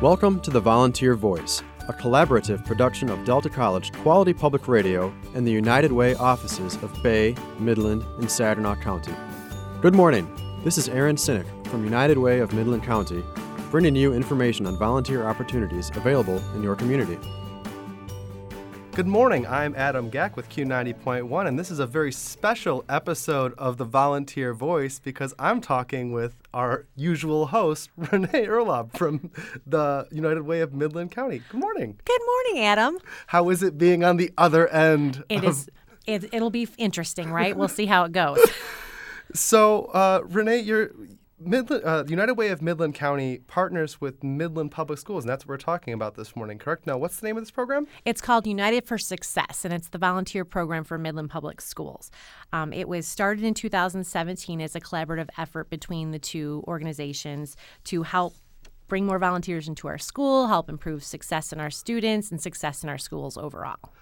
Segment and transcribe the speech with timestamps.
[0.00, 5.46] Welcome to the Volunteer Voice, a collaborative production of Delta College Quality Public Radio and
[5.46, 9.12] the United Way offices of Bay, Midland, and Saginaw County.
[9.82, 10.26] Good morning.
[10.64, 13.22] This is Aaron Sinek from United Way of Midland County,
[13.70, 17.18] bringing you information on volunteer opportunities available in your community.
[19.00, 19.46] Good morning.
[19.46, 24.52] I'm Adam Gack with Q90.1, and this is a very special episode of the Volunteer
[24.52, 29.30] Voice because I'm talking with our usual host, Renee Urlaub from
[29.66, 31.40] the United Way of Midland County.
[31.48, 31.98] Good morning.
[32.04, 32.98] Good morning, Adam.
[33.28, 35.24] How is it being on the other end?
[35.30, 35.70] It of- is.
[36.06, 37.56] It, it'll be interesting, right?
[37.56, 38.38] We'll see how it goes.
[39.32, 40.90] So, uh, Renee, you're.
[41.40, 45.48] Midland, uh, United Way of Midland County partners with Midland Public Schools, and that's what
[45.48, 46.86] we're talking about this morning, correct?
[46.86, 47.86] Now, what's the name of this program?
[48.04, 52.10] It's called United for Success, and it's the volunteer program for Midland Public Schools.
[52.52, 58.02] Um, it was started in 2017 as a collaborative effort between the two organizations to
[58.02, 58.34] help
[58.86, 62.90] bring more volunteers into our school, help improve success in our students, and success in
[62.90, 63.94] our schools overall.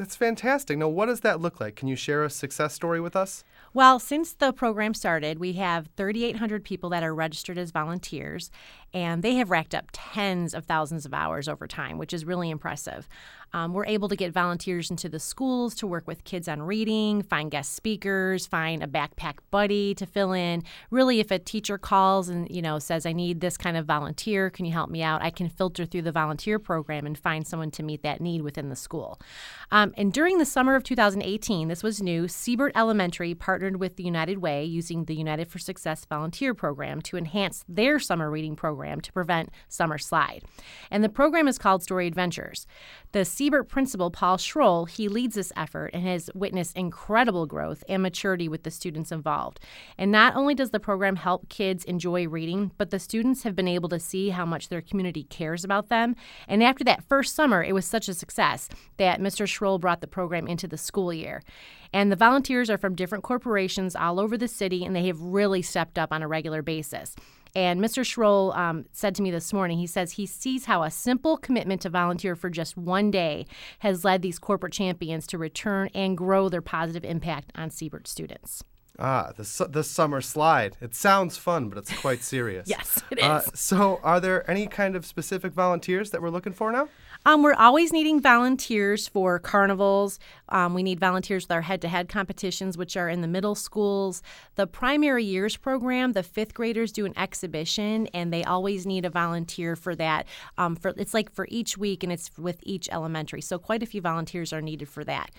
[0.00, 0.78] That's fantastic.
[0.78, 1.76] Now, what does that look like?
[1.76, 3.44] Can you share a success story with us?
[3.74, 8.50] Well, since the program started, we have 3,800 people that are registered as volunteers,
[8.92, 12.50] and they have racked up tens of thousands of hours over time, which is really
[12.50, 13.08] impressive.
[13.52, 17.22] Um, we're able to get volunteers into the schools to work with kids on reading,
[17.22, 20.62] find guest speakers, find a backpack buddy to fill in.
[20.90, 24.50] Really, if a teacher calls and you know says, "I need this kind of volunteer,
[24.50, 27.72] can you help me out?" I can filter through the volunteer program and find someone
[27.72, 29.20] to meet that need within the school.
[29.72, 32.28] Um, and during the summer of 2018, this was new.
[32.28, 37.16] Siebert Elementary partnered with the United Way using the United for Success volunteer program to
[37.16, 40.42] enhance their summer reading program to prevent summer slide.
[40.90, 42.66] And the program is called Story Adventures.
[43.12, 48.02] The Siebert principal, Paul Schroll, he leads this effort and has witnessed incredible growth and
[48.02, 49.60] maturity with the students involved.
[49.98, 53.68] And not only does the program help kids enjoy reading, but the students have been
[53.68, 56.14] able to see how much their community cares about them.
[56.46, 59.46] And after that first summer, it was such a success that Mr.
[59.46, 61.42] Schroll brought the program into the school year.
[61.92, 65.62] And the volunteers are from different corporations all over the city, and they have really
[65.62, 67.16] stepped up on a regular basis.
[67.54, 68.04] And Mr.
[68.04, 71.80] Schroll um, said to me this morning, he says he sees how a simple commitment
[71.82, 73.46] to volunteer for just one day
[73.80, 78.62] has led these corporate champions to return and grow their positive impact on Siebert students.
[79.00, 80.76] Ah, the, the summer slide.
[80.80, 82.68] It sounds fun, but it's quite serious.
[82.70, 83.24] Yes, it is.
[83.24, 86.88] Uh, so, are there any kind of specific volunteers that we're looking for now?
[87.26, 90.18] Um, we're always needing volunteers for carnivals.
[90.48, 93.54] Um, we need volunteers with our head to head competitions, which are in the middle
[93.54, 94.22] schools.
[94.54, 99.10] The primary years program, the fifth graders do an exhibition, and they always need a
[99.10, 100.26] volunteer for that.
[100.56, 103.42] Um, for It's like for each week, and it's with each elementary.
[103.42, 105.30] So, quite a few volunteers are needed for that.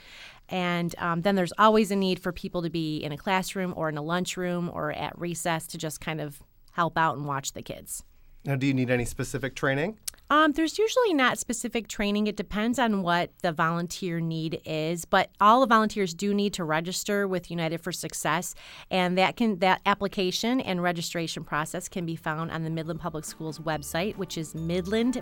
[0.52, 3.90] And um, then there's always a need for people to be in a classroom or
[3.90, 6.42] in a lunchroom or at recess to just kind of
[6.74, 8.04] help out and watch the kids.
[8.44, 9.98] Now, do you need any specific training?
[10.32, 12.28] Um, there's usually not specific training.
[12.28, 16.64] It depends on what the volunteer need is, but all the volunteers do need to
[16.64, 18.56] register with United for Success,
[18.90, 23.26] and that can that application and registration process can be found on the Midland Public
[23.26, 25.22] Schools website, which is midlandps.org.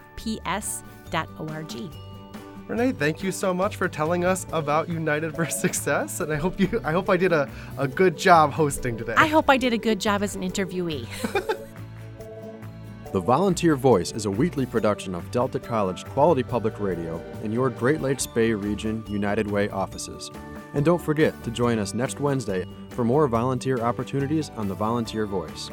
[2.69, 6.59] Renee, thank you so much for telling us about United for Success, and I hope
[6.59, 9.15] you I hope I did a, a good job hosting today.
[9.17, 11.07] I hope I did a good job as an interviewee.
[13.11, 17.71] The Volunteer Voice is a weekly production of Delta College Quality Public Radio in your
[17.71, 20.29] Great Lakes Bay Region United Way offices.
[20.75, 25.25] And don't forget to join us next Wednesday for more volunteer opportunities on the Volunteer
[25.25, 25.71] Voice.